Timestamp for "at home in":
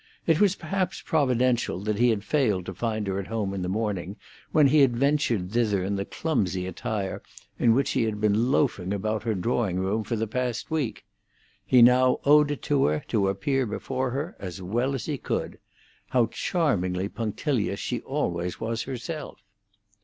3.19-3.61